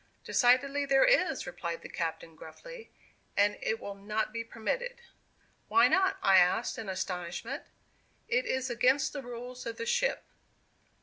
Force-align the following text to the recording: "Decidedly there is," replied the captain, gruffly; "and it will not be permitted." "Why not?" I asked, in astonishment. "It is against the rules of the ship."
"Decidedly 0.23 0.83
there 0.83 1.03
is," 1.05 1.45
replied 1.45 1.83
the 1.83 1.87
captain, 1.87 2.35
gruffly; 2.35 2.89
"and 3.37 3.55
it 3.61 3.79
will 3.79 3.93
not 3.93 4.33
be 4.33 4.43
permitted." 4.43 4.99
"Why 5.67 5.87
not?" 5.87 6.17
I 6.23 6.37
asked, 6.37 6.79
in 6.79 6.89
astonishment. 6.89 7.65
"It 8.27 8.47
is 8.47 8.71
against 8.71 9.13
the 9.13 9.21
rules 9.21 9.67
of 9.67 9.77
the 9.77 9.85
ship." 9.85 10.23